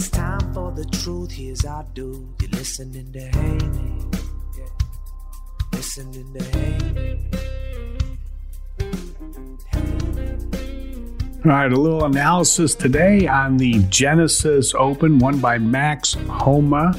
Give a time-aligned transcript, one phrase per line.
[0.00, 1.30] It's time for the truth.
[1.30, 2.26] Here's our dude.
[2.40, 4.06] You're listening to Haney.
[4.56, 4.64] Yeah.
[5.74, 7.28] Listening to Haney.
[11.44, 16.98] All right, a little analysis today on the Genesis Open, won by Max Homa.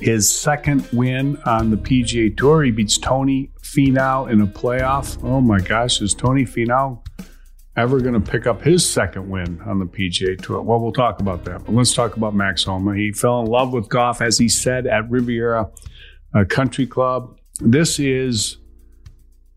[0.00, 2.64] His second win on the PGA Tour.
[2.64, 5.22] He beats Tony Finau in a playoff.
[5.22, 6.98] Oh my gosh, is Tony Finau
[7.76, 10.62] ever going to pick up his second win on the PGA Tour?
[10.62, 11.64] Well, we'll talk about that.
[11.64, 12.94] But let's talk about Max Homa.
[12.96, 15.70] He fell in love with golf, as he said, at Riviera
[16.48, 17.38] Country Club.
[17.60, 18.58] This is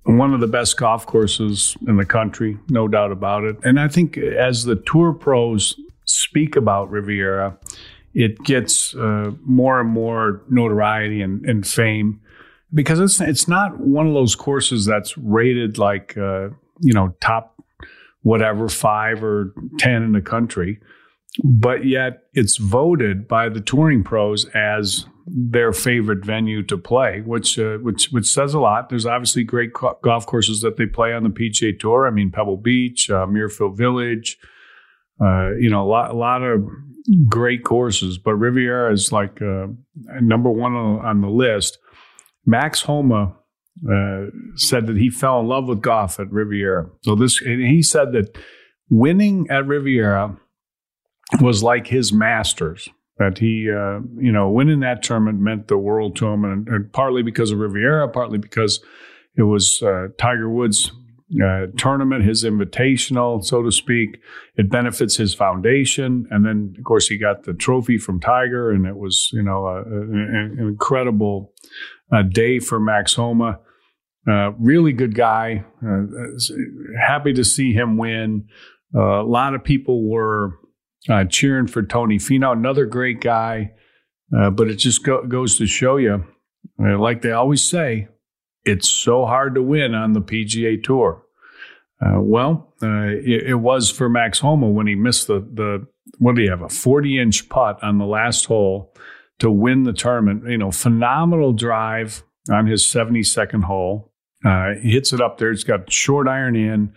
[0.03, 3.57] one of the best golf courses in the country, no doubt about it.
[3.63, 5.75] And I think as the tour pros
[6.05, 7.57] speak about Riviera,
[8.13, 12.19] it gets uh, more and more notoriety and, and, fame
[12.73, 17.61] because it's it's not one of those courses that's rated like uh, you know top
[18.21, 20.79] whatever five or ten in the country,
[21.43, 27.59] but yet it's voted by the touring pros as their favorite venue to play, which
[27.59, 28.89] uh, which which says a lot.
[28.89, 32.07] There's obviously great co- golf courses that they play on the PGA Tour.
[32.07, 34.37] I mean, Pebble Beach, uh, Muirfield Village,
[35.21, 36.67] uh, you know, a lot a lot of
[37.27, 38.17] great courses.
[38.17, 39.67] But Riviera is like uh,
[40.21, 41.77] number one on, on, the list.
[42.45, 43.35] Max Homa
[43.89, 44.25] uh,
[44.55, 46.89] said that he fell in love with golf at Riviera.
[47.03, 48.37] So this, he said that
[48.89, 50.37] winning at Riviera
[51.39, 56.15] was like his Masters that he, uh, you know, winning that tournament meant the world
[56.15, 58.79] to him, and, and partly because of Riviera, partly because
[59.35, 60.91] it was uh, Tiger Woods'
[61.43, 64.19] uh, tournament, his invitational, so to speak.
[64.55, 68.87] It benefits his foundation, and then of course he got the trophy from Tiger, and
[68.87, 71.53] it was, you know, an, an, incredible
[72.11, 73.59] uh, day for Max Homa.
[74.29, 75.63] Uh, really good guy.
[75.85, 76.03] Uh,
[76.99, 78.47] happy to see him win.
[78.95, 80.59] a lot of people were
[81.07, 83.71] uh, cheering for Tony Finau, another great guy.
[84.35, 86.23] Uh, but it just go- goes to show you,
[86.83, 88.07] uh, like they always say,
[88.63, 91.23] it's so hard to win on the PGA Tour.
[92.01, 95.85] Uh, well, uh, it, it, was for Max Homa when he missed the the
[96.17, 98.93] what do you have a forty inch putt on the last hole
[99.39, 100.43] to win the tournament.
[100.47, 104.11] You know, phenomenal drive on his seventy second hole.
[104.45, 105.49] Uh, he hits it up there.
[105.49, 106.93] He's got short iron in,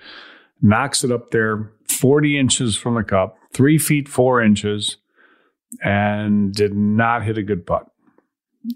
[0.60, 4.96] knocks it up there, forty inches from the cup three feet four inches,
[5.82, 7.86] and did not hit a good putt.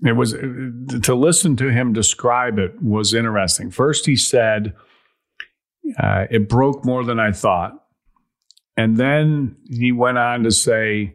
[0.03, 3.71] It was to listen to him describe it was interesting.
[3.71, 4.75] First, he said
[5.99, 7.73] Uh, it broke more than I thought.
[8.77, 11.15] And then he went on to say,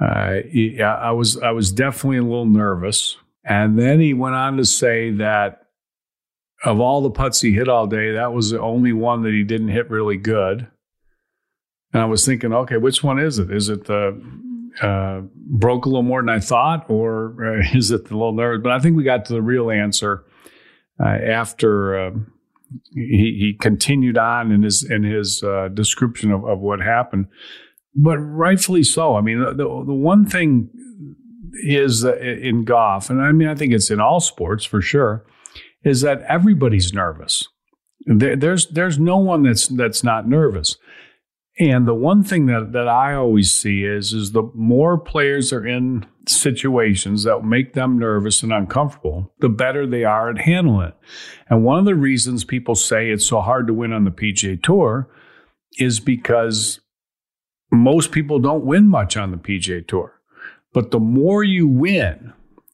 [0.00, 0.40] uh,
[0.82, 3.16] I was I was definitely a little nervous.
[3.44, 5.66] And then he went on to say that
[6.64, 9.44] of all the putts he hit all day, that was the only one that he
[9.44, 10.68] didn't hit really good.
[11.92, 13.50] And I was thinking, okay, which one is it?
[13.50, 14.20] Is it the
[14.80, 18.62] uh, broke a little more than I thought, or uh, is it the little nervous?
[18.62, 20.24] But I think we got to the real answer
[21.02, 22.10] uh, after uh,
[22.92, 27.26] he, he continued on in his in his uh, description of, of what happened.
[27.94, 29.16] But rightfully so.
[29.16, 30.70] I mean, the, the, one thing
[31.64, 35.26] is in golf, and I mean, I think it's in all sports for sure,
[35.84, 37.46] is that everybody's nervous.
[38.06, 40.76] There, there's there's no one that's that's not nervous.
[41.58, 45.66] And the one thing that, that I always see is is the more players are
[45.66, 50.94] in situations that make them nervous and uncomfortable, the better they are at handling it.
[51.50, 54.62] And one of the reasons people say it's so hard to win on the PGA
[54.62, 55.08] Tour
[55.78, 56.80] is because
[57.72, 60.20] most people don't win much on the PGA Tour.
[60.72, 62.32] But the more you win,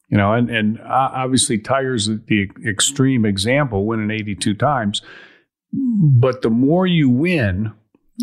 [0.09, 5.01] you know, and, and obviously Tiger's the extreme example, winning 82 times.
[5.73, 7.73] But the more you win,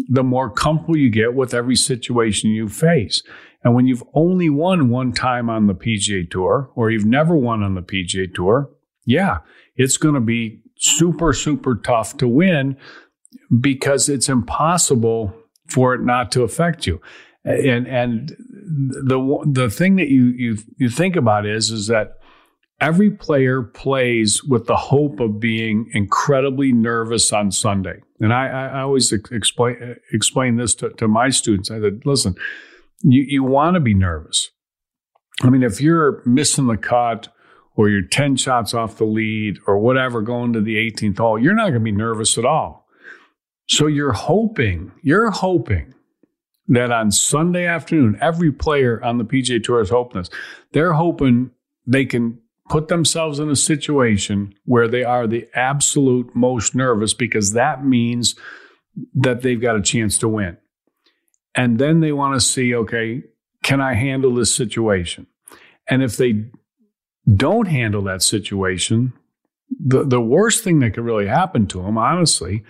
[0.08, 3.22] the more comfortable you get with every situation you face.
[3.62, 7.62] And when you've only won one time on the PGA Tour, or you've never won
[7.62, 8.70] on the PGA Tour,
[9.06, 9.38] yeah,
[9.76, 12.76] it's going to be super, super tough to win
[13.60, 15.34] because it's impossible
[15.68, 17.00] for it not to affect you.
[17.44, 22.18] And and the the thing that you you you think about is is that
[22.80, 28.00] every player plays with the hope of being incredibly nervous on Sunday.
[28.20, 31.70] And I, I always explain explain this to, to my students.
[31.70, 32.34] I said, listen,
[33.02, 34.50] you, you want to be nervous.
[35.42, 37.28] I mean, if you're missing the cut
[37.76, 41.54] or you're 10 shots off the lead or whatever going to the 18th hole, you're
[41.54, 42.83] not going to be nervous at all.
[43.66, 45.94] So you're hoping, you're hoping
[46.68, 50.30] that on Sunday afternoon, every player on the PGA Tour is hoping this.
[50.72, 51.50] They're hoping
[51.86, 52.38] they can
[52.68, 58.34] put themselves in a situation where they are the absolute most nervous because that means
[59.14, 60.56] that they've got a chance to win.
[61.54, 63.22] And then they want to see, okay,
[63.62, 65.26] can I handle this situation?
[65.88, 66.46] And if they
[67.32, 69.12] don't handle that situation,
[69.70, 72.64] the, the worst thing that could really happen to them, honestly,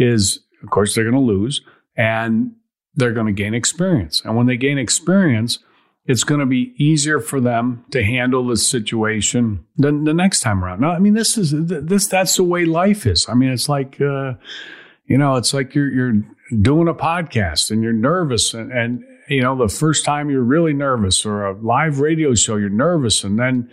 [0.00, 1.62] is of course they're going to lose
[1.96, 2.52] and
[2.94, 4.22] they're going to gain experience.
[4.24, 5.58] And when they gain experience,
[6.06, 10.64] it's going to be easier for them to handle the situation than the next time
[10.64, 10.80] around.
[10.80, 13.28] No, I mean this is this that's the way life is.
[13.28, 14.34] I mean it's like uh,
[15.06, 16.22] you know it's like you're you're
[16.60, 20.72] doing a podcast and you're nervous and, and you know the first time you're really
[20.72, 23.70] nervous or a live radio show you're nervous and then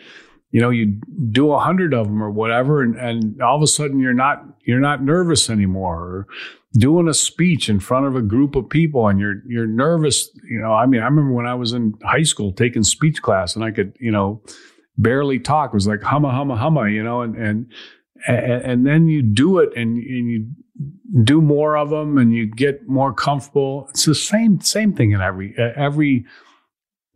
[0.51, 0.99] you know you
[1.31, 4.43] do a hundred of them or whatever and, and all of a sudden you're not
[4.65, 6.27] you're not nervous anymore or
[6.73, 10.59] doing a speech in front of a group of people and you're you're nervous you
[10.59, 13.63] know i mean i remember when i was in high school taking speech class and
[13.65, 14.41] i could you know
[14.97, 15.71] barely talk.
[15.71, 17.71] It was like humma humma humma you know and and
[18.27, 20.47] and, then you do it and, and you
[21.23, 23.87] do more of them and you get more comfortable.
[23.91, 26.25] It's the same same thing in every every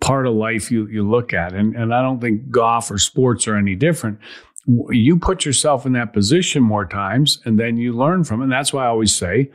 [0.01, 3.47] part of life you you look at and and i don't think golf or sports
[3.47, 4.19] are any different
[4.65, 8.45] you put yourself in that position more times and then you learn from it.
[8.45, 9.51] And that's why I always say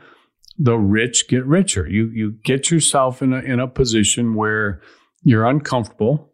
[0.57, 1.87] the rich get richer.
[1.87, 4.81] You you get yourself in a in a position where
[5.23, 6.31] you're uncomfortable.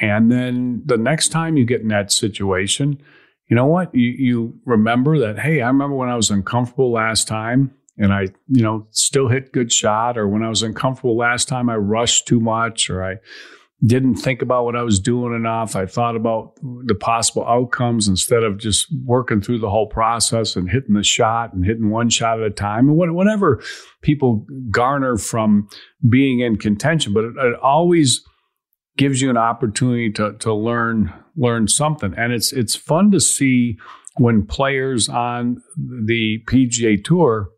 [0.00, 3.00] And then the next time you get in that situation,
[3.48, 3.94] you know what?
[3.94, 8.28] You you remember that, hey, I remember when I was uncomfortable last time and I,
[8.48, 12.26] you know, still hit good shot, or when I was uncomfortable last time I rushed
[12.26, 13.16] too much, or I
[13.84, 15.76] didn't think about what I was doing enough.
[15.76, 20.70] I thought about the possible outcomes instead of just working through the whole process and
[20.70, 23.62] hitting the shot and hitting one shot at a time and whatever
[24.02, 25.68] people garner from
[26.08, 27.14] being in contention.
[27.14, 28.22] But it, it always
[28.98, 32.12] gives you an opportunity to, to learn learn something.
[32.16, 33.78] And it's it's fun to see
[34.16, 37.48] when players on the PGA Tour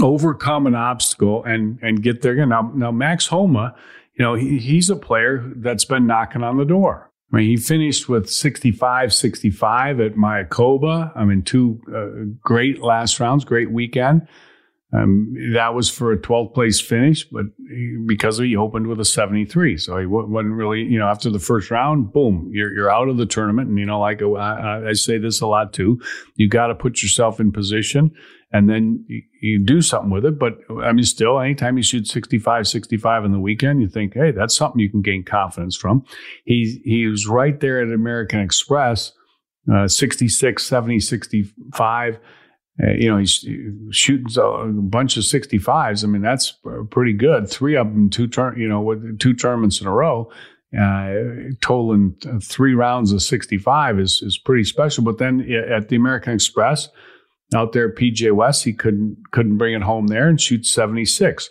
[0.00, 2.44] overcome an obstacle and and get there.
[2.46, 3.74] Now, now Max Homa
[4.16, 7.10] you know, he, he's a player that's been knocking on the door.
[7.32, 11.12] I mean, he finished with 65 65 at Mayakoba.
[11.14, 14.26] I mean, two uh, great last rounds, great weekend.
[14.92, 19.04] Um, that was for a 12th place finish, but he, because he opened with a
[19.04, 19.76] 73.
[19.76, 23.16] So he wasn't really, you know, after the first round, boom, you're, you're out of
[23.16, 23.68] the tournament.
[23.68, 26.00] And, you know, like I, I say this a lot too,
[26.36, 28.12] you got to put yourself in position
[28.56, 30.38] and then you, you, do something with it.
[30.38, 34.30] But I mean, still, anytime you shoot 65, 65 in the weekend, you think, hey,
[34.30, 36.04] that's something you can gain confidence from.
[36.44, 39.12] He, he was right there at American Express,
[39.72, 42.18] uh, 66, 70, 65.
[42.82, 43.44] Uh, you know, he's
[43.90, 46.02] shooting a bunch of 65s.
[46.02, 46.54] I mean, that's
[46.90, 47.50] pretty good.
[47.50, 50.30] Three of them, two turn, you know, with two tournaments in a row,
[50.78, 51.14] uh,
[51.60, 55.04] totaling three rounds of 65 is is pretty special.
[55.04, 56.88] But then at the American Express,
[57.54, 61.50] out there at PGA West, he couldn't couldn't bring it home there and shoot 76.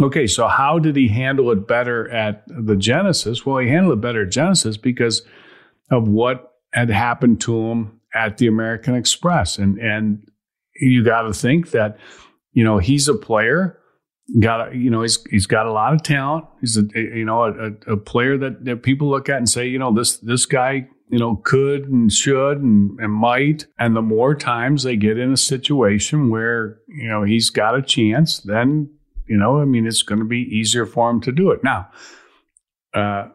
[0.00, 3.44] Okay, so how did he handle it better at the Genesis?
[3.44, 5.22] Well, he handled it better at Genesis because
[5.90, 9.58] of what had happened to him at the American Express.
[9.58, 10.28] And and
[10.76, 11.98] you got to think that
[12.52, 13.80] you know he's a player
[14.38, 17.92] got you know he's he's got a lot of talent he's a you know a,
[17.92, 21.18] a, player that, that people look at and say you know this this guy you
[21.18, 23.66] know could and should and, and might.
[23.78, 27.82] And the more times they get in a situation where you know he's got a
[27.82, 28.90] chance then
[29.26, 31.62] you know i mean it's going to be easier for him to do it.
[31.62, 31.88] Now
[32.94, 33.28] uh,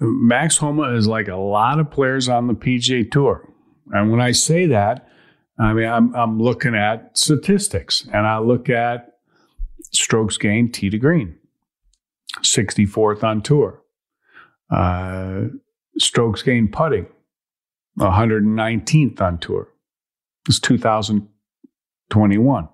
[0.00, 3.48] max homa is like a lot of players on the pga tour.
[3.92, 5.08] And when I say that,
[5.58, 9.12] I mean, I'm, I'm looking at statistics and I look at
[9.92, 11.36] strokes gained tee to green,
[12.40, 13.80] 64th on tour.
[14.70, 15.44] Uh,
[15.98, 17.06] strokes gained putting,
[17.98, 19.68] 119th on tour.
[20.48, 22.68] It's 2021.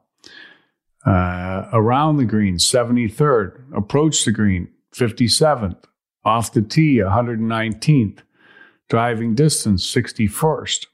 [1.05, 3.77] Uh, around the green, 73rd.
[3.77, 5.83] Approach the green, 57th.
[6.25, 8.21] Off the tee, 119th.
[8.89, 10.87] Driving distance, 61st.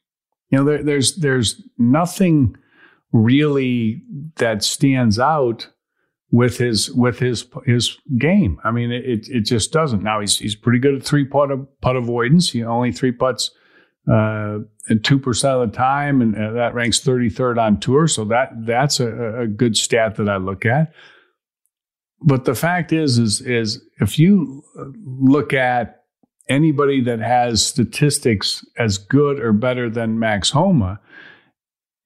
[0.51, 2.57] You know, there, there's there's nothing
[3.13, 4.03] really
[4.37, 5.69] that stands out
[6.31, 8.59] with his with his his game.
[8.65, 10.03] I mean, it it just doesn't.
[10.03, 12.51] Now he's he's pretty good at three putt putt avoidance.
[12.51, 13.51] He only three putts
[14.11, 18.09] uh, and two percent of the time, and uh, that ranks thirty third on tour.
[18.09, 20.93] So that that's a, a good stat that I look at.
[22.21, 24.63] But the fact is, is is if you
[25.05, 25.99] look at
[26.49, 31.01] anybody that has statistics as good or better than Max Homa,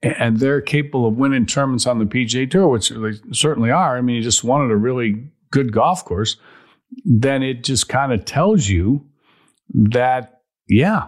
[0.02, 3.96] and they're capable of winning tournaments on the PGA Tour, which they certainly are.
[3.96, 6.36] I mean, you just wanted a really good golf course.
[7.04, 9.06] Then it just kind of tells you
[9.68, 11.06] that, yeah,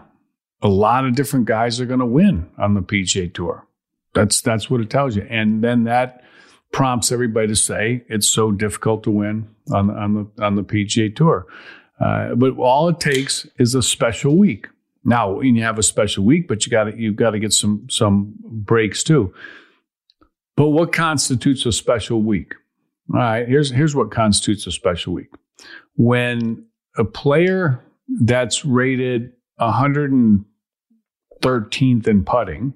[0.64, 3.66] a lot of different guys are going to win on the PGA Tour.
[4.14, 6.24] That's that's what it tells you, and then that
[6.72, 11.14] prompts everybody to say it's so difficult to win on on the on the PGA
[11.14, 11.46] Tour.
[12.00, 14.66] Uh, but all it takes is a special week.
[15.04, 18.34] Now, you have a special week, but you got you've got to get some some
[18.42, 19.34] breaks too.
[20.56, 22.54] But what constitutes a special week?
[23.12, 25.28] All right, here's here's what constitutes a special week.
[25.96, 26.64] When
[26.96, 29.32] a player that's rated
[31.44, 32.74] 113th in putting,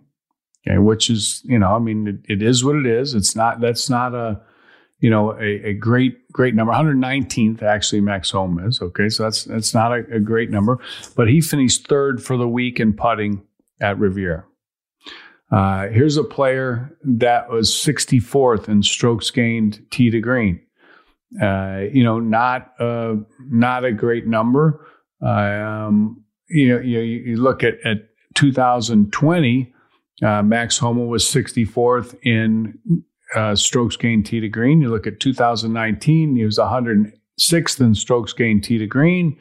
[0.67, 3.15] okay, which is you know, I mean, it, it is what it is.
[3.15, 4.41] It's not that's not a
[5.01, 6.73] you know, a, a, great, great number.
[6.73, 8.83] 119th actually Max Homa is.
[8.83, 9.09] Okay.
[9.09, 10.79] So that's that's not a, a, great number.
[11.15, 13.43] But he finished third for the week in putting
[13.81, 14.45] at Riviera.
[15.51, 20.61] Uh, here's a player that was 64th in strokes gained tee to green.
[21.41, 23.15] Uh, you know, not uh,
[23.49, 24.85] not a great number.
[25.23, 28.09] Um, you know, you, you look at, at
[28.39, 29.75] 2020,
[30.23, 32.79] uh, Max Homa was 64th in
[33.35, 34.81] uh, strokes gained tee to green.
[34.81, 39.37] You look at 2019, he was 106th in strokes gained tee to green.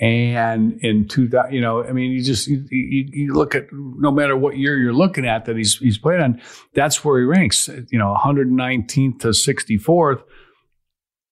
[0.00, 4.10] And in 2000, you know, I mean, you just you, you, you, look at no
[4.10, 6.42] matter what year you're looking at that he's he's played on,
[6.74, 7.68] that's where he ranks.
[7.68, 10.24] You know, 119th to 64th,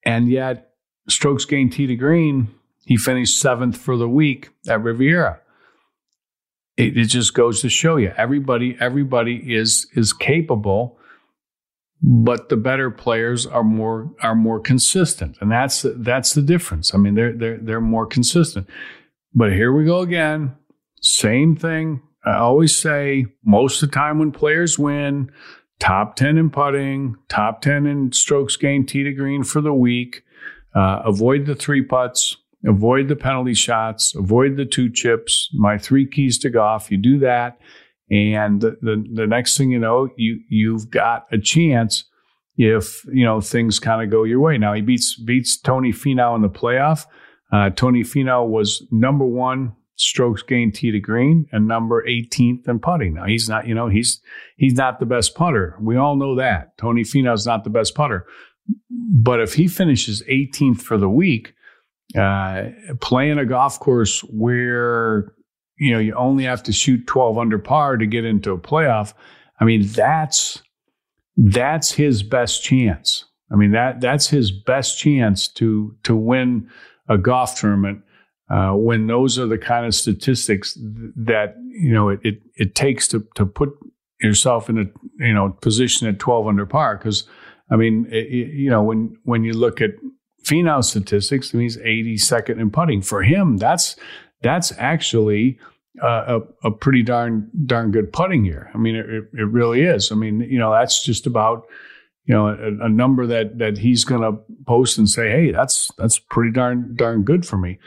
[0.06, 0.74] and yet
[1.08, 2.54] strokes gained tee to green,
[2.84, 5.40] he finished seventh for the week at Riviera.
[6.76, 10.98] It, it just goes to show you everybody everybody is is capable
[12.02, 16.94] but the better players are more are more consistent, and that's that's the difference.
[16.94, 18.68] I mean, they're they're they're more consistent.
[19.34, 20.56] But here we go again,
[21.00, 22.02] same thing.
[22.24, 25.30] I always say most of the time when players win,
[25.78, 30.24] top ten in putting, top ten in strokes gained tee to green for the week.
[30.74, 32.36] Uh, avoid the three putts,
[32.66, 35.48] avoid the penalty shots, avoid the two chips.
[35.54, 36.90] My three keys to golf.
[36.90, 37.58] You do that
[38.12, 42.04] and the, the, the next thing you know, you you've got a chance
[42.56, 44.58] if you know things kind of go your way.
[44.58, 47.06] Now he beats beats Tony Finau in the playoff.
[47.50, 52.80] Uh, Tony Finau was number one strokes gained tee to green and number 18th in
[52.80, 53.14] putting.
[53.14, 54.20] Now he's not, you know, he's
[54.56, 55.78] he's not the best putter.
[55.80, 56.76] We all know that.
[56.76, 58.26] Tony Finau's not the best putter.
[58.90, 61.54] But if he finishes 18th for the week,
[62.18, 62.64] uh,
[63.00, 65.34] playing a golf course where
[65.82, 69.14] you know, you only have to shoot 12 under par to get into a playoff.
[69.58, 70.62] I mean, that's
[71.36, 73.24] that's his best chance.
[73.50, 76.70] I mean, that that's his best chance to to win
[77.08, 78.02] a golf tournament
[78.48, 80.78] uh, when those are the kind of statistics
[81.16, 83.70] that you know it it, it takes to to put
[84.20, 84.84] yourself in a
[85.24, 87.24] you know position at 12 under par because
[87.70, 89.90] I mean it, you know when when you look at
[90.44, 91.78] Finau statistics, I mean, he's
[92.30, 93.02] 82nd in putting.
[93.02, 93.96] For him, that's
[94.42, 95.58] that's actually
[96.02, 98.70] uh, a, a pretty darn darn good putting year.
[98.74, 100.10] I mean, it, it really is.
[100.10, 101.66] I mean, you know, that's just about
[102.24, 105.90] you know a, a number that that he's going to post and say, hey, that's
[105.98, 107.78] that's pretty darn darn good for me.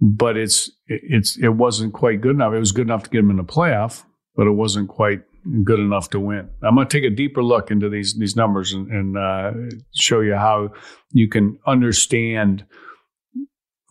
[0.00, 2.54] But it's it's it wasn't quite good enough.
[2.54, 5.22] It was good enough to get him in the playoff, but it wasn't quite
[5.62, 6.48] good enough to win.
[6.62, 9.52] I'm going to take a deeper look into these these numbers and, and uh,
[9.94, 10.70] show you how
[11.12, 12.64] you can understand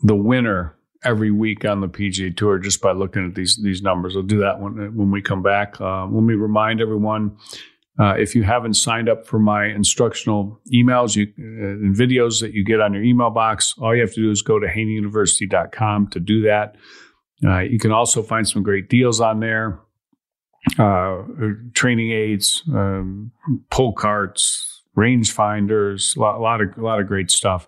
[0.02, 4.16] the winner every week on the PGA Tour just by looking at these these numbers.
[4.16, 5.80] I'll do that when when we come back.
[5.80, 7.38] Uh, let me remind everyone.
[8.00, 12.52] Uh, if you haven't signed up for my instructional emails you, uh, and videos that
[12.52, 16.08] you get on your email box, all you have to do is go to haneyuniversity.com
[16.08, 16.76] to do that.
[17.46, 19.80] Uh, you can also find some great deals on there
[20.80, 21.24] uh,
[21.74, 23.32] training aids, um,
[23.70, 27.68] pull carts, range finders, a lot, lot, of a lot of great stuff.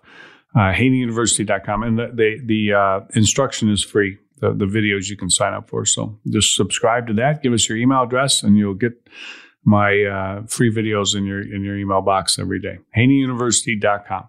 [0.54, 4.18] Uh, HaneyUniversity.com, and the the, the uh, instruction is free.
[4.38, 5.86] The, the videos you can sign up for.
[5.86, 7.42] So just subscribe to that.
[7.42, 8.92] Give us your email address, and you'll get
[9.64, 12.78] my uh, free videos in your in your email box every day.
[12.96, 14.28] HaneyUniversity.com.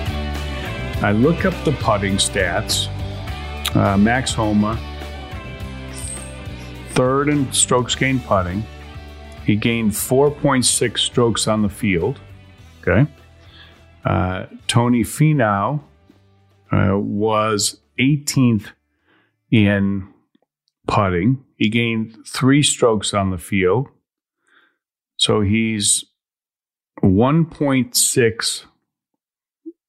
[1.01, 2.87] I look up the putting stats.
[3.75, 4.79] Uh, Max Homa,
[6.89, 8.63] third in strokes gained putting.
[9.45, 12.19] He gained 4.6 strokes on the field.
[12.81, 13.09] Okay.
[14.05, 15.81] Uh, Tony Finau
[16.71, 18.67] uh, was 18th
[19.49, 20.07] in
[20.87, 21.43] putting.
[21.57, 23.87] He gained three strokes on the field.
[25.17, 26.05] So he's
[27.03, 28.65] 1.6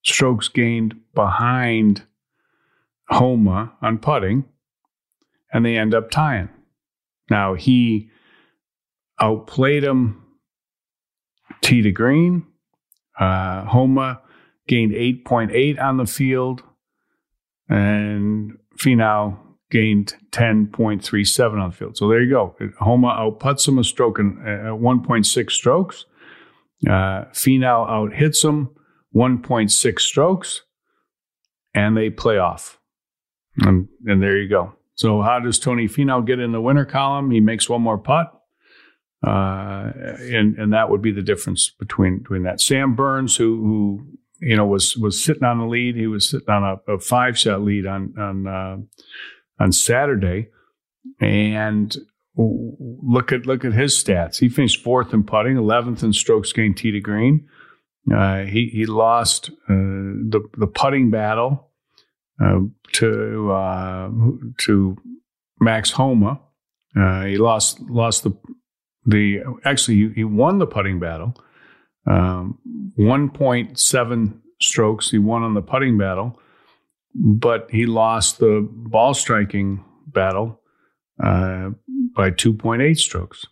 [0.03, 2.05] strokes gained behind
[3.09, 4.45] Homa on putting,
[5.53, 6.49] and they end up tying.
[7.31, 8.11] Now he
[9.21, 10.23] outplayed him
[11.61, 12.47] tee to green.
[13.19, 14.23] Uh, Homa
[14.67, 16.63] gained 8.8 on the field,
[17.69, 19.39] and Finau
[19.71, 21.97] gained 10.37 on the field.
[21.97, 22.57] So there you go.
[22.79, 26.05] Homa outputs him a stroke in, uh, 1.6 strokes.
[26.87, 28.71] Uh, Finau out hits him
[29.15, 30.63] 1.6 strokes,
[31.75, 32.79] and they play off.
[33.59, 34.75] And, and there you go.
[34.95, 37.31] So how does Tony Finau get in the winner column?
[37.31, 38.33] He makes one more putt.
[39.25, 42.61] Uh, and and that would be the difference between between that.
[42.61, 44.07] Sam Burns, who who
[44.41, 47.39] you know was was sitting on the lead, he was sitting on a, a five
[47.39, 48.77] shot lead on on uh,
[49.61, 50.49] on Saturday,
[51.21, 51.97] and
[52.37, 54.41] look at look at his stats.
[54.41, 57.47] He finished fourth in putting, eleventh in strokes gained tee to green.
[58.11, 61.71] Uh, he he lost uh, the the putting battle
[62.43, 62.59] uh,
[62.93, 64.11] to uh,
[64.59, 64.97] to
[65.61, 66.41] Max Homa.
[66.97, 68.33] Uh, he lost lost the
[69.07, 71.35] the actually he, he won the putting battle.
[72.05, 72.59] Um,
[72.99, 76.37] 1.7 strokes he won on the putting battle,
[77.15, 80.61] but he lost the ball striking battle
[81.23, 81.71] uh,
[82.17, 83.47] by 2.8 strokes,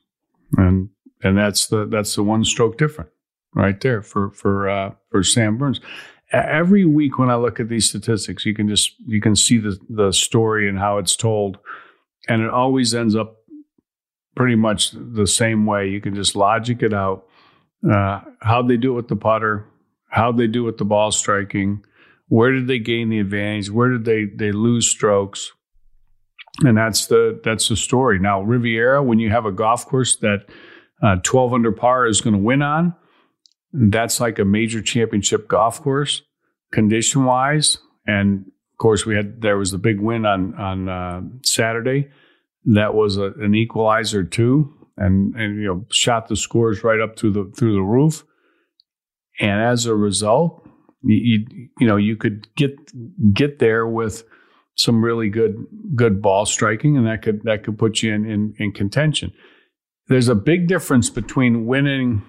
[0.57, 0.89] and
[1.23, 3.11] and that's the that's the one stroke different
[3.55, 5.81] right there for for uh, for Sam Burns.
[6.33, 9.79] Every week when I look at these statistics, you can just you can see the
[9.89, 11.59] the story and how it's told,
[12.29, 13.37] and it always ends up
[14.37, 15.89] pretty much the same way.
[15.89, 17.27] You can just logic it out.
[17.89, 19.67] Uh, how'd they do it with the putter?
[20.09, 21.85] How'd they do with the ball striking?
[22.29, 23.71] Where did they gain the advantage?
[23.71, 25.53] Where did they they lose strokes?
[26.61, 28.19] And that's the that's the story.
[28.19, 30.47] Now Riviera, when you have a golf course that
[31.03, 32.95] uh, 12 under par is going to win on,
[33.73, 36.23] that's like a major championship golf course,
[36.73, 37.79] condition wise.
[38.07, 42.09] And of course, we had there was the big win on on uh, Saturday
[42.65, 47.19] that was a, an equalizer too, and and you know shot the scores right up
[47.19, 48.25] through the through the roof.
[49.41, 50.69] And as a result,
[51.03, 52.77] you, you you know you could get
[53.33, 54.25] get there with
[54.77, 58.55] some really good good ball striking, and that could that could put you in, in,
[58.59, 59.33] in contention.
[60.09, 62.23] There's a big difference between winning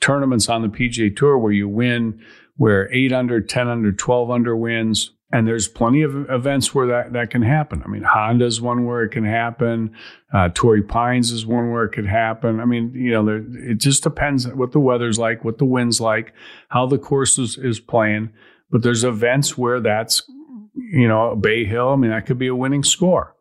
[0.00, 2.20] tournaments on the PGA Tour where you win
[2.56, 7.12] where eight under, 10 under, 12 under wins and there's plenty of events where that,
[7.12, 7.82] that can happen.
[7.84, 9.94] I mean, Honda's one where it can happen.
[10.32, 12.58] Uh, Torrey Pines is one where it could happen.
[12.58, 16.00] I mean, you know, there, it just depends what the weather's like, what the wind's
[16.00, 16.32] like,
[16.68, 18.30] how the course is, is playing.
[18.70, 20.28] But there's events where that's,
[20.74, 21.90] you know, Bay Hill.
[21.90, 23.36] I mean, that could be a winning score.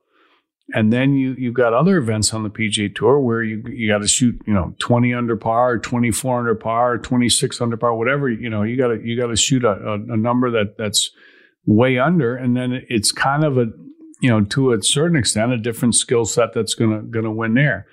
[0.73, 3.99] And then you you've got other events on the PGA Tour where you you got
[3.99, 7.95] to shoot you know twenty under par, twenty four under par, twenty six under par,
[7.95, 10.77] whatever you know you got to you got to shoot a, a, a number that
[10.77, 11.12] that's
[11.65, 13.65] way under, and then it's kind of a
[14.21, 17.88] you know to a certain extent a different skill set that's gonna gonna win there.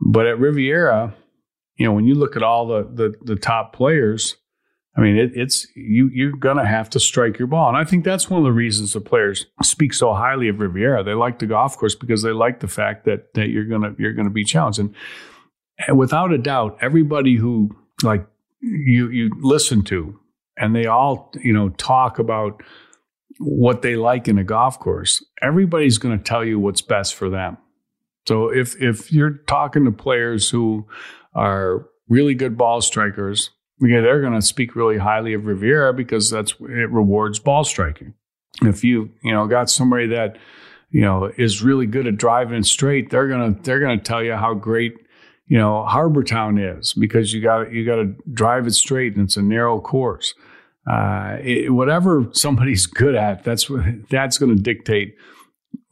[0.00, 1.14] But at Riviera,
[1.76, 4.36] you know when you look at all the the, the top players,
[4.96, 8.04] I mean it, it's you you're gonna have to strike your ball, and I think
[8.04, 11.02] that's one of the reasons the players speak so highly of Riviera.
[11.04, 14.14] They like the golf course because they like the fact that that you're gonna you're
[14.14, 14.94] gonna be challenged, and,
[15.86, 18.26] and without a doubt, everybody who like
[18.60, 20.18] you you listen to
[20.56, 22.62] and they all you know talk about
[23.38, 27.58] what they like in a golf course, everybody's to tell you what's best for them.
[28.26, 30.86] So if if you're talking to players who
[31.34, 33.50] are really good ball strikers,
[33.80, 38.14] yeah, they're going to speak really highly of Riviera because that's it rewards ball striking.
[38.62, 40.38] If you you know got somebody that
[40.90, 44.54] you know is really good at driving straight, they're gonna they're gonna tell you how
[44.54, 44.94] great
[45.46, 49.24] you know Harbour Town is because you got you got to drive it straight and
[49.24, 50.34] it's a narrow course
[50.86, 53.70] uh, it, whatever somebody's good at, that's
[54.10, 55.16] that's going to dictate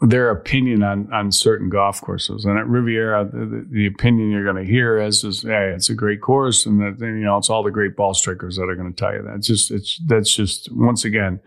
[0.00, 2.44] their opinion on on certain golf courses.
[2.44, 5.94] And at Riviera, the, the opinion you're going to hear is, is hey, it's a
[5.94, 8.92] great course, and that you know it's all the great ball strikers that are going
[8.92, 9.36] to tell you that.
[9.36, 11.40] It's just it's that's just once again,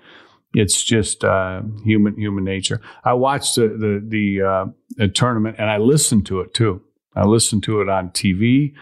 [0.53, 2.81] it's just uh, human human nature.
[3.03, 6.81] I watched the the, the, uh, the tournament and I listened to it too.
[7.15, 8.73] I listened to it on TV,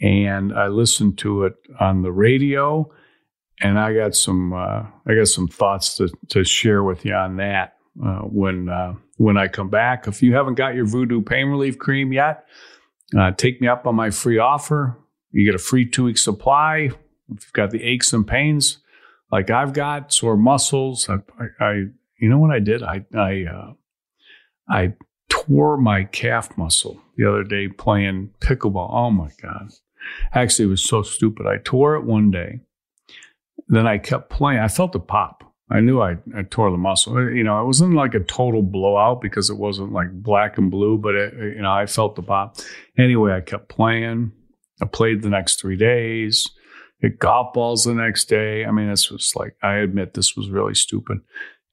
[0.00, 2.90] and I listened to it on the radio
[3.60, 7.36] and I got some uh, I got some thoughts to to share with you on
[7.36, 7.71] that
[8.04, 10.06] uh, when uh, when I come back.
[10.06, 12.46] If you haven't got your Voodoo Pain Relief Cream yet,
[13.18, 14.96] uh, take me up on my free offer.
[15.30, 16.90] You get a free two week supply.
[17.34, 18.78] If you've got the aches and pains
[19.30, 21.72] like I've got sore muscles, I, I, I
[22.18, 22.82] you know what I did?
[22.82, 23.72] I I uh,
[24.68, 24.94] I
[25.28, 28.92] tore my calf muscle the other day playing pickleball.
[28.92, 29.72] Oh my god!
[30.32, 31.46] Actually, it was so stupid.
[31.46, 32.60] I tore it one day
[33.72, 34.60] then I kept playing.
[34.60, 35.41] I felt a pop.
[35.70, 37.16] I knew I, I tore the muscle.
[37.16, 40.70] Uh, You know, it wasn't like a total blowout because it wasn't like black and
[40.70, 42.56] blue, but it, you know, I felt the pop.
[42.98, 44.32] Anyway, I kept playing.
[44.82, 46.48] I played the next three days.
[47.00, 48.64] Hit golf balls the next day.
[48.64, 51.18] I mean, this was like I admit this was really stupid.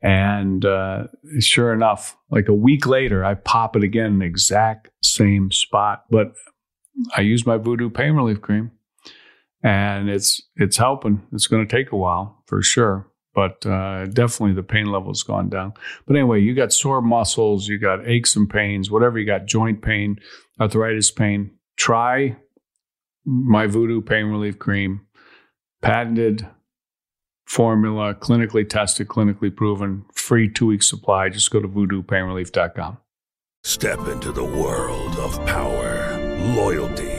[0.02, 1.08] And uh,
[1.39, 6.06] sure enough, like a week later, I pop it again in the exact same spot.
[6.10, 6.34] But
[7.17, 8.71] I use my Voodoo pain relief cream,
[9.62, 11.28] and it's it's helping.
[11.34, 13.08] It's going to take a while for sure,
[13.39, 15.73] but uh, definitely the pain level's gone down.
[16.06, 19.82] But anyway, you got sore muscles, you got aches and pains, whatever you got, joint
[19.82, 20.19] pain,
[20.60, 21.52] arthritis pain.
[21.78, 22.36] Try
[23.23, 25.06] my Voodoo pain relief cream,
[25.82, 26.49] patented
[27.45, 31.30] formula, clinically tested, clinically proven, free two week supply.
[31.30, 32.97] Just go to voodoopainrelief.com.
[33.63, 36.17] Step into the world of power,
[36.58, 37.18] loyalty,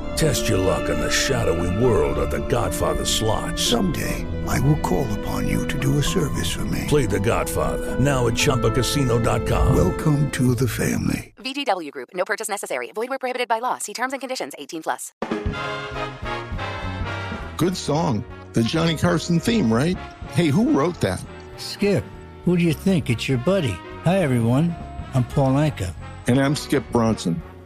[0.15, 3.57] Test your luck in the shadowy world of The Godfather slot.
[3.57, 6.85] Someday, I will call upon you to do a service for me.
[6.87, 9.75] Play The Godfather now at ChumbaCasino.com.
[9.75, 11.33] Welcome to the family.
[11.37, 12.09] VGW Group.
[12.13, 12.91] No purchase necessary.
[12.93, 13.77] Void where prohibited by law.
[13.79, 14.53] See terms and conditions.
[14.59, 15.11] 18 plus.
[17.57, 18.23] Good song.
[18.53, 19.97] The Johnny Carson theme, right?
[20.33, 21.23] Hey, who wrote that?
[21.57, 22.03] Skip,
[22.45, 23.09] who do you think?
[23.09, 23.77] It's your buddy.
[24.03, 24.75] Hi, everyone.
[25.13, 25.93] I'm Paul Anka.
[26.27, 27.41] And I'm Skip Bronson.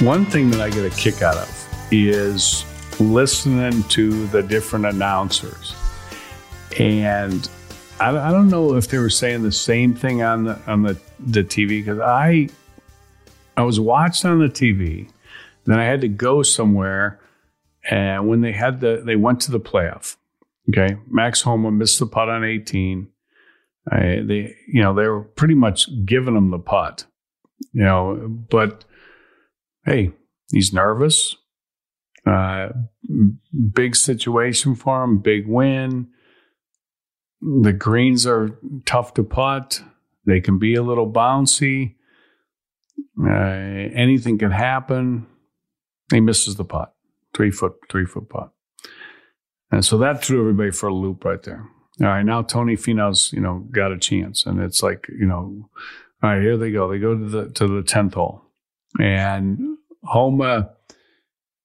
[0.00, 2.64] One thing that I get a kick out of is
[3.00, 5.74] listening to the different announcers.
[6.78, 7.50] And
[7.98, 10.96] I, I don't know if they were saying the same thing on the on the,
[11.18, 12.48] the TV because I
[13.56, 15.10] I was watching on the TV,
[15.64, 17.18] then I had to go somewhere,
[17.90, 20.14] and when they had the they went to the playoff.
[20.68, 23.08] Okay, Max Homa missed the putt on 18.
[23.90, 27.04] I, they you know they were pretty much giving him the putt,
[27.72, 28.84] you know, but
[29.88, 30.12] hey,
[30.50, 31.36] he's nervous.
[32.26, 32.68] Uh,
[33.72, 36.08] big situation for him, big win.
[37.40, 39.82] The greens are tough to putt.
[40.26, 41.94] They can be a little bouncy.
[43.18, 43.30] Uh,
[43.94, 45.26] anything can happen.
[46.12, 46.94] He misses the putt,
[47.34, 48.50] three foot, three foot putt,
[49.70, 51.68] and so that threw everybody for a loop right there.
[52.00, 55.68] All right, now Tony Finau's you know got a chance, and it's like you know,
[56.22, 56.90] all right, here they go.
[56.90, 58.42] They go to the to the tenth hole,
[58.98, 60.70] and Homa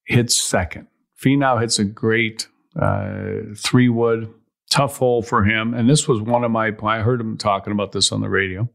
[0.06, 0.88] hits second.
[1.22, 2.48] Finau hits a great
[2.80, 4.34] uh, three wood,
[4.70, 5.74] tough hole for him.
[5.74, 8.70] And this was one of my, I heard him talking about this on the radio.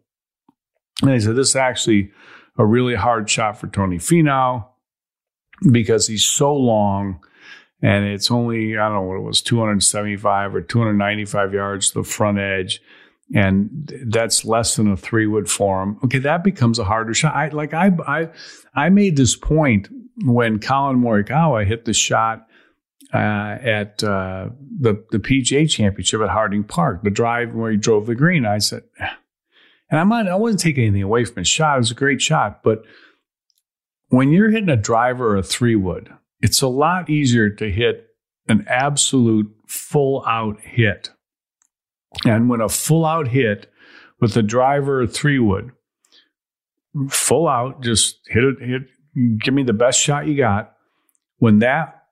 [1.03, 2.13] And he said, This is actually
[2.57, 4.67] a really hard shot for Tony Finau
[5.71, 7.21] because he's so long
[7.83, 12.09] and it's only I don't know what it was 275 or 295 yards to the
[12.09, 12.81] front edge,
[13.35, 15.99] and that's less than a three wood form.
[16.05, 17.35] Okay, that becomes a harder shot.
[17.35, 18.29] I like I I
[18.75, 19.89] I made this point
[20.25, 22.47] when Collin Morikawa hit the shot
[23.13, 23.17] uh,
[23.63, 24.49] at uh,
[24.81, 28.47] the the PGA Championship at Harding Park, the drive where he drove the green.
[28.47, 28.83] I said,
[29.91, 31.77] and I'm not, I wasn't taking anything away from his shot.
[31.77, 32.83] It was a great shot, but
[34.09, 36.11] when you're hitting a driver or a three wood,
[36.41, 38.07] it's a lot easier to hit
[38.49, 41.11] an absolute full out hit.
[42.25, 43.71] And when a full out hit
[44.21, 45.73] with a driver three wood,
[47.09, 48.83] full out, just hit it, hit,
[49.41, 50.75] give me the best shot you got.
[51.37, 52.03] When that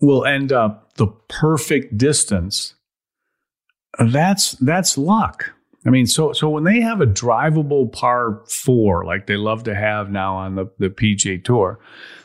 [0.00, 2.74] will end up the perfect distance,
[3.98, 5.52] that's that's luck.
[5.86, 9.74] I mean, so so when they have a drivable par four, like they love to
[9.74, 11.78] have now on the, the PGA Tour,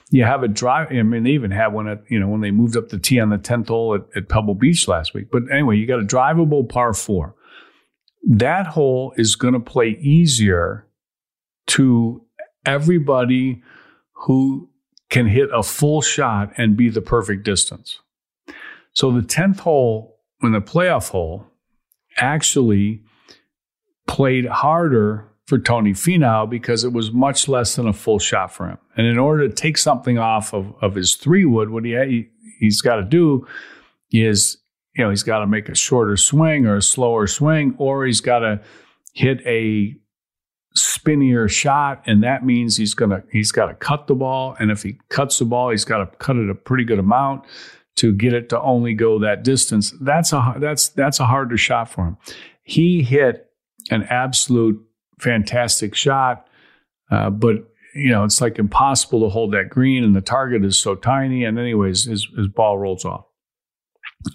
[0.10, 0.92] you have a drive.
[0.92, 3.20] I mean, they even had one at you know when they moved up the tee
[3.20, 5.28] on the tenth hole at, at Pebble Beach last week.
[5.32, 7.36] But anyway, you got a drivable par four.
[8.30, 10.88] That hole is going to play easier
[11.68, 12.24] to
[12.66, 13.62] everybody
[14.14, 14.70] who
[15.10, 18.00] can hit a full shot and be the perfect distance.
[18.94, 21.46] So the tenth hole, when the playoff hole,
[22.18, 23.04] actually
[24.08, 28.68] played harder for Tony Finau because it was much less than a full shot for
[28.68, 28.78] him.
[28.98, 32.28] And in order to take something off of, of his three wood, what he,
[32.60, 33.48] he's got to do
[34.12, 34.58] is,
[34.94, 38.20] you know, he's got to make a shorter swing or a slower swing, or he's
[38.20, 38.62] got to
[39.14, 39.96] hit a
[40.76, 42.04] spinnier shot.
[42.06, 44.58] And that means he's to, he's got to cut the ball.
[44.60, 47.46] And if he cuts the ball, he's got to cut it a pretty good amount
[47.96, 49.94] to get it to only go that distance.
[50.02, 52.18] That's a, that's, that's a harder shot for him.
[52.64, 53.50] He hit
[53.90, 54.84] an absolute
[55.20, 56.48] fantastic shot,
[57.12, 57.56] uh, but
[57.96, 61.44] you know it's like impossible to hold that green, and the target is so tiny.
[61.44, 63.26] And anyways, his, his ball rolls off,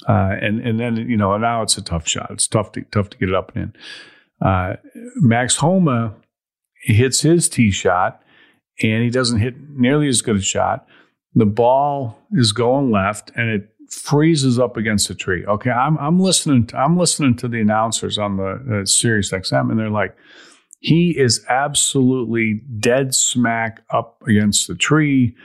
[0.09, 2.31] uh, and and then you know now it's a tough shot.
[2.31, 4.47] It's tough to tough to get it up and in.
[4.47, 4.77] Uh,
[5.16, 6.14] Max Homa
[6.83, 8.23] hits his tee shot,
[8.83, 10.87] and he doesn't hit nearly as good a shot.
[11.35, 15.45] The ball is going left, and it freezes up against a tree.
[15.47, 16.66] Okay, I'm I'm listening.
[16.68, 20.16] To, I'm listening to the announcers on the uh, Sirius XM, and they're like,
[20.83, 25.37] he is absolutely dead smack up against the tree.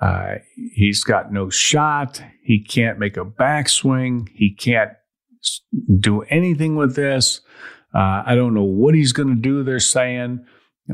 [0.00, 0.36] Uh,
[0.72, 2.22] he's got no shot.
[2.42, 4.28] He can't make a backswing.
[4.34, 4.92] He can't
[6.00, 7.42] do anything with this.
[7.94, 9.62] Uh, I don't know what he's going to do.
[9.62, 10.44] They're saying.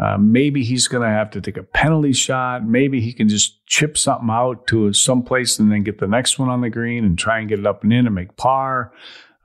[0.01, 2.67] Uh, maybe he's going to have to take a penalty shot.
[2.67, 6.37] Maybe he can just chip something out to some place and then get the next
[6.37, 8.93] one on the green and try and get it up and in and make par.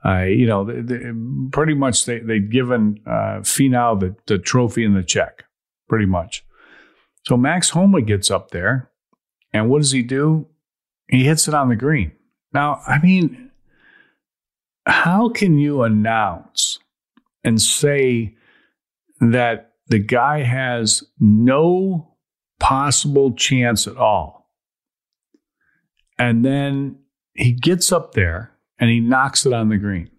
[0.04, 1.12] Uh, you know, they, they,
[1.52, 5.44] pretty much they, they've given uh, Finau the, the trophy and the check,
[5.88, 6.44] pretty much.
[7.26, 8.90] So Max Homa gets up there,
[9.52, 10.46] and what does he do?
[11.08, 12.12] He hits it on the green.
[12.52, 13.50] Now, I mean,
[14.86, 16.78] how can you announce
[17.44, 18.36] and say
[19.20, 22.10] that the guy has no
[22.60, 24.48] possible chance at all.
[26.18, 27.00] And then
[27.34, 30.10] he gets up there and he knocks it on the green.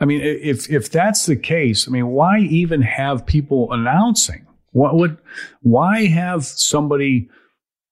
[0.00, 4.46] I mean, if if that's the case, I mean, why even have people announcing?
[4.72, 5.16] What would
[5.62, 7.30] why have somebody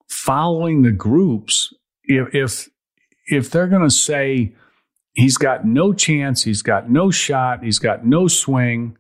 [0.09, 1.73] following the groups
[2.05, 2.69] if if
[3.29, 4.55] if they're going to say
[5.15, 8.99] he's got no chance, he's got no shot, he's got no swing,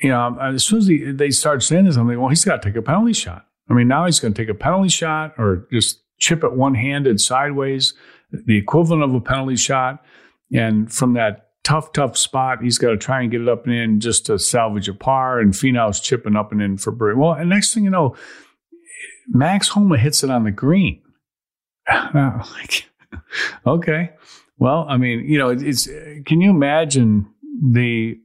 [0.00, 2.44] you know, um, as soon as he, they start saying this, I'm like, well, he's
[2.44, 3.46] got to take a penalty shot.
[3.68, 6.74] I mean, now he's going to take a penalty shot or just chip it one
[6.74, 7.94] handed sideways,
[8.32, 10.04] the equivalent of a penalty shot.
[10.52, 13.74] And from that tough, tough spot, he's got to try and get it up and
[13.74, 15.40] in just to salvage a par.
[15.40, 17.18] And Finau's chipping up and in for birdie.
[17.18, 18.16] Well, and next thing you know,
[19.28, 21.02] Max Homa hits it on the green.
[23.66, 24.10] okay.
[24.58, 25.86] Well, I mean, you know, it's,
[26.26, 27.26] can you imagine
[27.62, 28.20] the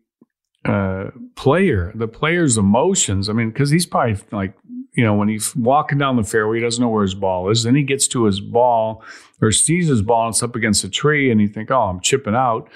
[0.66, 3.30] uh, player, the player's emotions.
[3.30, 4.56] I mean, because he's probably like,
[4.96, 7.64] you know, when he's walking down the fairway, he doesn't know where his ball is.
[7.64, 9.04] Then he gets to his ball
[9.42, 12.00] or sees his ball and it's up against a tree, and he think, oh, I'm
[12.00, 12.70] chipping out.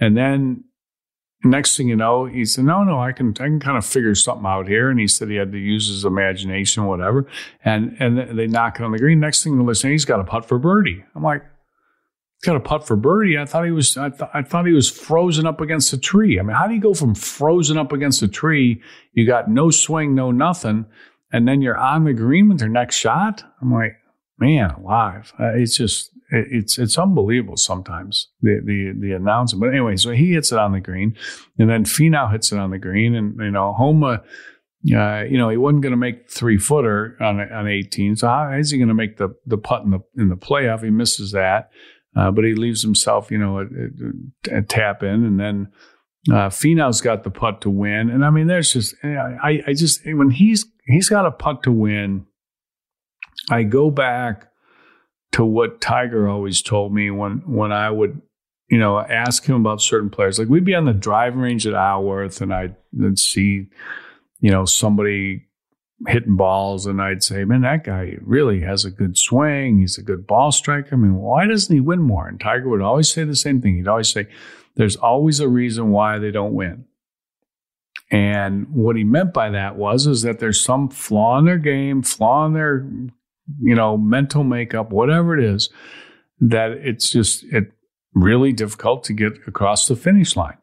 [0.00, 0.64] And then
[1.44, 4.14] next thing you know, he said, no, no, I can, I can kind of figure
[4.14, 4.90] something out here.
[4.90, 7.26] And he said he had to use his imagination, whatever.
[7.64, 9.20] And and they knock it on the green.
[9.20, 11.04] Next thing they're listening, he's got a putt for birdie.
[11.14, 11.42] I'm like,
[12.42, 13.38] got a putt for birdie.
[13.38, 13.96] I thought he was.
[13.96, 16.38] I, th- I, thought he was frozen up against a tree.
[16.38, 18.82] I mean, how do you go from frozen up against a tree?
[19.12, 20.86] You got no swing, no nothing,
[21.32, 23.42] and then you're on the green with your next shot.
[23.60, 23.96] I'm like,
[24.38, 25.32] man, alive.
[25.38, 29.60] Uh, it's just it, it's it's unbelievable sometimes the the the announcement.
[29.62, 31.16] But anyway, so he hits it on the green,
[31.58, 34.22] and then Finau hits it on the green, and you know Homa.
[34.94, 38.14] Uh, you know, he wasn't going to make three footer on on 18.
[38.14, 40.84] So how is he going to make the the putt in the in the playoff?
[40.84, 41.70] He misses that.
[42.16, 45.68] uh, but he leaves himself, you know, a, a, a tap in, and then
[46.30, 48.10] uh, Finau's got the putt to win.
[48.10, 51.72] And I mean, there's just I, I just when he's he's got a putt to
[51.72, 52.26] win,
[53.50, 54.48] I go back
[55.32, 58.20] to what Tiger always told me when when I would
[58.68, 60.38] you know ask him about certain players.
[60.38, 62.76] Like we'd be on the driving range at Isleworth, and I'd
[63.18, 63.66] see
[64.40, 65.46] you know somebody
[66.06, 69.78] hitting balls and I'd say, man, that guy really has a good swing.
[69.78, 70.94] He's a good ball striker.
[70.94, 72.28] I mean, why doesn't he win more?
[72.28, 73.76] And Tiger would always say the same thing.
[73.76, 74.26] He'd always say,
[74.76, 76.84] there's always a reason why they don't win.
[78.10, 82.02] And what he meant by that was is that there's some flaw in their game,
[82.02, 82.86] flaw in their,
[83.60, 85.70] you know, mental makeup, whatever it is,
[86.38, 87.72] that it's just it
[88.14, 90.58] really difficult to get across the finish line.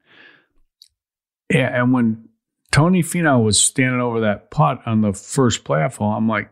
[1.49, 2.29] And when
[2.73, 6.09] Tony Finau was standing over that putt on the first playoff hole.
[6.09, 6.49] I'm like,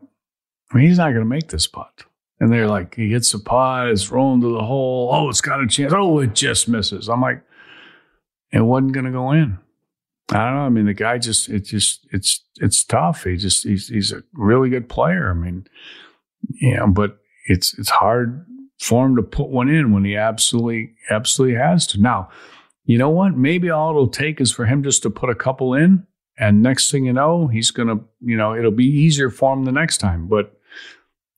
[0.72, 2.06] I mean, he's not going to make this putt.
[2.40, 5.10] And they're like, he hits the putt, it's rolling to the hole.
[5.12, 5.92] Oh, it's got a chance.
[5.96, 7.10] Oh, it just misses.
[7.10, 7.42] I'm like,
[8.52, 9.58] it wasn't going to go in.
[10.32, 10.62] I don't know.
[10.62, 13.26] I mean, the guy just, it just, it's, it's tough.
[13.26, 15.30] He just, he's, he's a really good player.
[15.30, 15.68] I mean,
[16.50, 18.46] yeah, but it's, it's hard
[18.80, 22.02] for him to put one in when he absolutely, absolutely has to.
[22.02, 22.30] Now,
[22.86, 23.38] you know what?
[23.38, 26.90] Maybe all it'll take is for him just to put a couple in and next
[26.90, 29.98] thing you know, he's going to, you know, it'll be easier for him the next
[29.98, 30.28] time.
[30.28, 30.58] But,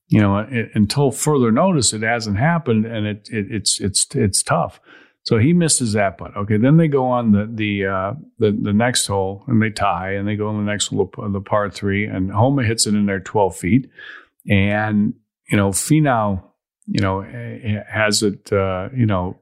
[0.07, 4.43] you know, it, until further notice, it hasn't happened and it, it, it's, it's, it's
[4.43, 4.79] tough.
[5.23, 6.35] So he misses that putt.
[6.35, 6.57] Okay.
[6.57, 10.27] Then they go on the, the, uh, the, the next hole and they tie and
[10.27, 13.21] they go on the next hole, the par three and Homa hits it in there
[13.21, 13.89] 12 feet.
[14.49, 15.13] And,
[15.49, 16.43] you know, Finau,
[16.87, 17.21] you know,
[17.89, 19.39] has it, uh, you know,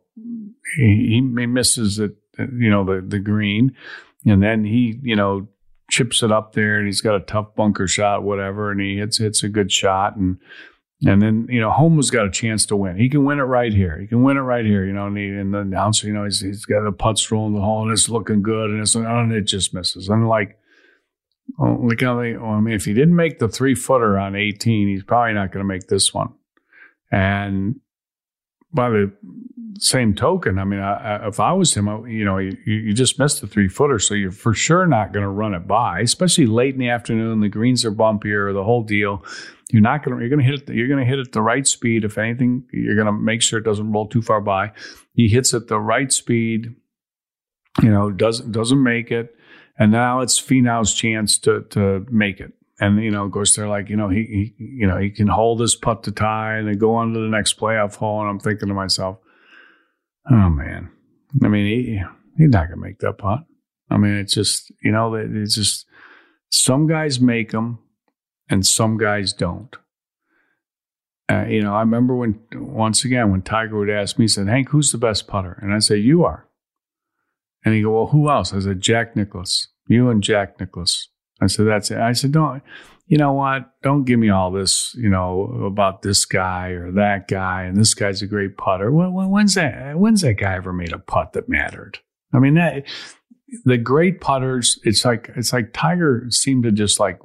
[0.75, 3.75] he, he misses it, you know, the, the green.
[4.25, 5.47] And then he, you know,
[5.89, 9.17] chips it up there and he's got a tough bunker shot, whatever, and he hits
[9.17, 10.37] hits a good shot and
[11.05, 12.97] and then you know Homa's got a chance to win.
[12.97, 13.99] He can win it right here.
[13.99, 14.85] He can win it right here.
[14.85, 17.55] You know, and, he, and the announcer, you know, he's, he's got the putts rolling
[17.55, 20.09] the hole and it's looking good, and it's and it just misses.
[20.09, 20.59] And like,
[21.59, 22.35] oh, look how they.
[22.35, 25.63] I mean, if he didn't make the three footer on eighteen, he's probably not going
[25.63, 26.33] to make this one.
[27.11, 27.79] And
[28.73, 29.11] by the
[29.79, 32.93] same token, I mean, I, I, if I was him, I, you know, you, you
[32.93, 36.01] just missed the three footer, so you're for sure not going to run it by,
[36.01, 37.39] especially late in the afternoon.
[37.39, 39.25] The greens are bumpier, the whole deal.
[39.71, 40.21] You're not going to.
[40.21, 40.75] You're going to hit it.
[40.75, 42.03] You're going to hit it the right speed.
[42.03, 44.71] If anything, you're going to make sure it doesn't roll too far by.
[45.13, 46.75] He hits it the right speed.
[47.81, 49.33] You know, doesn't doesn't make it,
[49.79, 52.51] and now it's Finau's chance to to make it.
[52.81, 55.27] And you know, of course, they're like, you know, he, he you know he can
[55.27, 58.19] hold his putt to tie and then go on to the next playoff hole.
[58.19, 59.19] And I'm thinking to myself
[60.29, 60.91] Oh man,
[61.43, 62.01] I mean, he
[62.37, 63.39] he's not gonna make that putt.
[63.89, 65.85] I mean, it's just you know, it's just
[66.49, 67.79] some guys make them,
[68.51, 69.75] and some guys don't.
[71.27, 74.47] Uh, you know, I remember when once again when Tiger would ask me, he said,
[74.47, 76.47] "Hank, who's the best putter?" And I say, "You are."
[77.65, 79.69] And he go, "Well, who else?" I said, "Jack Nicklaus.
[79.87, 81.09] You and Jack Nicklaus."
[81.41, 82.61] I said, "That's it." I said, "Don't."
[83.11, 83.69] you know what?
[83.83, 87.93] Don't give me all this, you know, about this guy or that guy, and this
[87.93, 88.89] guy's a great putter.
[88.89, 89.99] When, when's that?
[89.99, 91.99] When's that guy ever made a putt that mattered?
[92.33, 92.85] I mean, that
[93.65, 94.79] the great putters.
[94.83, 97.19] It's like it's like Tiger seemed to just like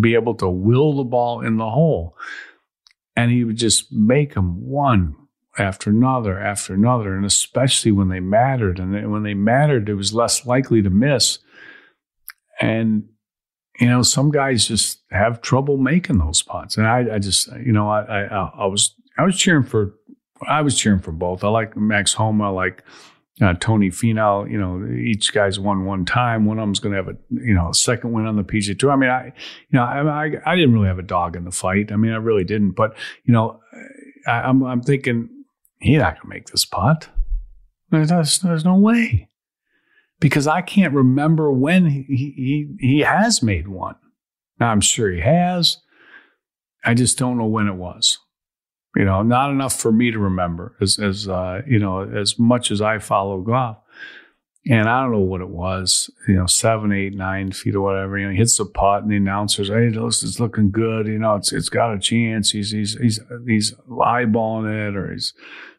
[0.00, 2.16] be able to will the ball in the hole,
[3.16, 5.16] and he would just make them one
[5.58, 10.14] after another after another, and especially when they mattered, and when they mattered, it was
[10.14, 11.38] less likely to miss.
[12.60, 13.04] And
[13.80, 16.76] you know, some guys just have trouble making those putts.
[16.76, 19.94] And I, I just, you know, I, I, I was, I was cheering for,
[20.46, 21.42] I was cheering for both.
[21.42, 22.84] I like Max Homa, I like
[23.40, 24.50] uh, Tony Finau.
[24.50, 26.44] You know, each guy's won one time.
[26.44, 28.78] One of them's going to have a, you know, a second win on the PGA
[28.78, 28.92] Tour.
[28.92, 31.50] I mean, I, you know, I, I, I didn't really have a dog in the
[31.50, 31.92] fight.
[31.92, 32.72] I mean, I really didn't.
[32.72, 33.60] But you know,
[34.26, 35.28] I, I'm, I'm thinking
[35.80, 37.08] he's not going to make this putt.
[37.90, 39.28] There's, there's no way
[40.18, 43.96] because I can't remember when he, he, he has made one.
[44.58, 45.78] Now, I'm sure he has.
[46.84, 48.18] I just don't know when it was.
[48.94, 52.70] You know, not enough for me to remember as, as uh, you know, as much
[52.70, 53.78] as I follow golf.
[54.70, 58.16] And I don't know what it was, you know, seven, eight, nine feet or whatever.
[58.16, 61.08] You know, he hits the putt, and the announcer's, "Hey, this is looking good.
[61.08, 62.52] You know, it's it's got a chance.
[62.52, 65.32] He's he's he's he's eyeballing it, or he's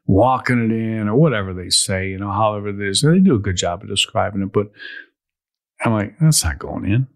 [0.05, 3.01] walking it in or whatever they say, you know, however it is.
[3.01, 4.72] They do a good job of describing it, but
[5.84, 7.07] I'm like, that's not going in.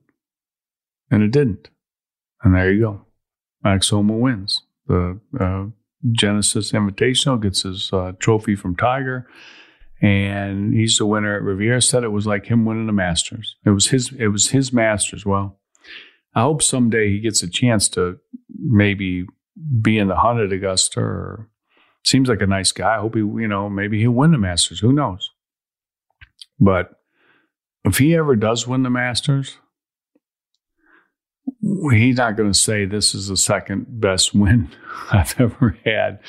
[1.10, 1.70] And it didn't.
[2.44, 3.06] And there you go.
[3.64, 4.62] Max Homa wins.
[4.88, 5.66] The uh,
[6.12, 9.28] Genesis Invitational gets his uh, trophy from Tiger,
[10.02, 11.82] and he's the winner at Riviera.
[11.82, 13.56] Said it was like him winning the Masters.
[13.66, 14.12] It was his.
[14.18, 15.26] It was his Masters.
[15.26, 15.60] Well,
[16.36, 18.20] I hope someday he gets a chance to
[18.60, 19.26] maybe
[19.82, 21.50] be in the hunt at Augusta or
[22.04, 22.96] seems like a nice guy.
[22.96, 24.80] I hope he, you know, maybe he'll win the Masters.
[24.80, 25.32] Who knows?
[26.60, 26.92] But
[27.84, 29.58] if he ever does win the Masters,
[31.92, 34.70] he's not going to say this is the second best win
[35.12, 36.20] I've ever had.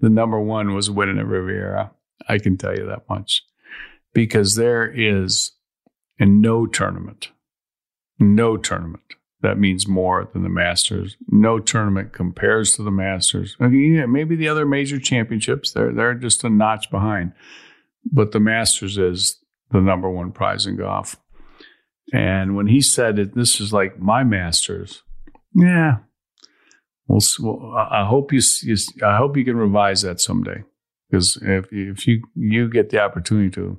[0.00, 1.92] The number one was winning at Riviera.
[2.28, 3.42] I can tell you that much.
[4.12, 5.52] Because there is
[6.18, 7.30] in no tournament,
[8.18, 9.02] no tournament
[9.44, 11.18] that means more than the Masters.
[11.28, 13.58] No tournament compares to the Masters.
[13.60, 17.32] I mean, yeah, maybe the other major championships, they're they're just a notch behind.
[18.10, 19.38] But the Masters is
[19.70, 21.16] the number one prize in golf.
[22.12, 25.02] And when he said that this is like my Masters,
[25.54, 25.98] yeah,
[27.06, 27.20] well,
[27.76, 30.64] I hope you, you I hope you can revise that someday.
[31.10, 33.78] Because if if you you get the opportunity to,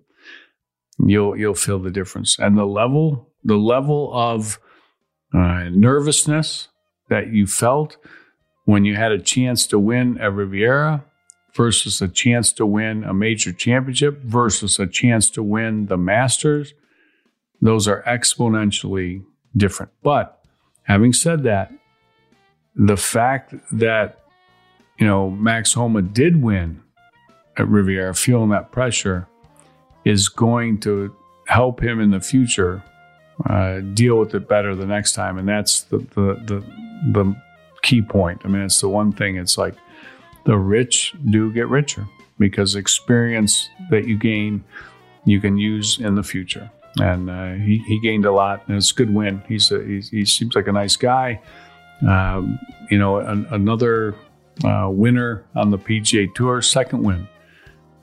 [0.99, 2.37] you'll you'll feel the difference.
[2.39, 4.59] And the level the level of
[5.33, 6.69] uh, nervousness
[7.09, 7.97] that you felt
[8.65, 11.03] when you had a chance to win a Riviera
[11.55, 16.73] versus a chance to win a major championship versus a chance to win the Masters,
[17.61, 19.23] those are exponentially
[19.55, 19.91] different.
[20.03, 20.43] But
[20.83, 21.71] having said that,
[22.75, 24.19] the fact that
[24.97, 26.81] you know Max Homa did win
[27.57, 29.27] at Riviera, feeling that pressure,
[30.03, 31.15] is going to
[31.47, 32.83] help him in the future
[33.49, 36.63] uh, deal with it better the next time, and that's the, the the
[37.11, 37.35] the
[37.81, 38.41] key point.
[38.45, 39.37] I mean, it's the one thing.
[39.37, 39.75] It's like
[40.45, 42.07] the rich do get richer
[42.39, 44.63] because experience that you gain,
[45.25, 46.69] you can use in the future.
[47.01, 49.43] And uh, he, he gained a lot, and it's a good win.
[49.47, 51.41] He's a, he, he seems like a nice guy.
[52.07, 54.15] Um, you know, an, another
[54.63, 57.27] uh, winner on the PGA Tour, second win.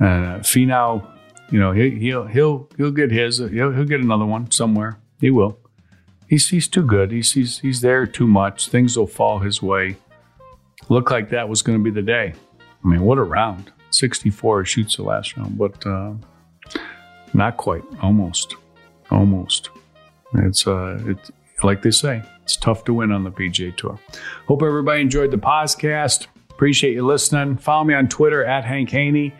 [0.00, 1.06] Uh, Finau,
[1.50, 3.38] you know, he, he'll he'll he'll get his.
[3.38, 4.98] He'll, he'll get another one somewhere.
[5.20, 5.58] He will.
[6.28, 7.12] He's he's too good.
[7.12, 8.68] He's he's he's there too much.
[8.68, 9.96] Things will fall his way.
[10.88, 12.34] Looked like that was going to be the day.
[12.84, 13.70] I mean, what a round!
[13.90, 16.14] Sixty-four shoots the last round, but uh,
[17.34, 17.82] not quite.
[18.00, 18.56] Almost,
[19.12, 19.70] almost.
[20.34, 21.30] It's uh, it's
[21.62, 23.98] like they say, it's tough to win on the PGA Tour.
[24.46, 26.26] Hope everybody enjoyed the podcast.
[26.50, 27.56] Appreciate you listening.
[27.56, 29.32] Follow me on Twitter at Hank Haney.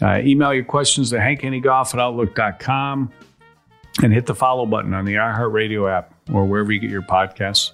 [0.00, 3.12] Uh, email your questions to hankhaneygolf at outlook.com
[4.02, 7.72] and hit the follow button on the iHeartRadio app or wherever you get your podcasts.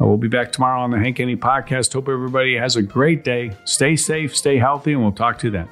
[0.00, 1.92] Uh, we'll be back tomorrow on the Hank Haney podcast.
[1.92, 3.56] Hope everybody has a great day.
[3.64, 5.68] Stay safe, stay healthy, and we'll talk to you then.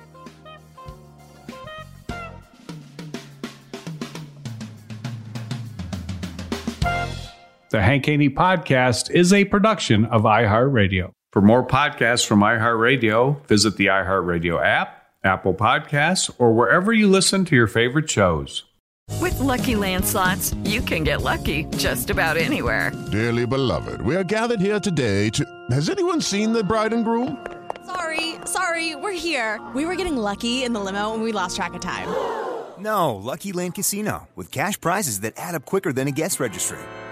[7.72, 11.10] The Hank Haney podcast is a production of iHeartRadio.
[11.32, 17.46] For more podcasts from iHeartRadio, visit the iHeartRadio app, Apple Podcasts, or wherever you listen
[17.46, 18.64] to your favorite shows.
[19.22, 22.92] With lucky landslots, you can get lucky just about anywhere.
[23.10, 25.42] Dearly beloved, we are gathered here today to.
[25.70, 27.38] Has anyone seen the bride and groom?
[27.86, 29.58] Sorry, sorry, we're here.
[29.74, 32.06] We were getting lucky in the limo and we lost track of time.
[32.78, 36.78] No, Lucky Land Casino, with cash prizes that add up quicker than a guest registry.